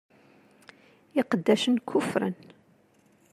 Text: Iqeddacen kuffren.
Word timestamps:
Iqeddacen 1.21 1.75
kuffren. 1.89 2.35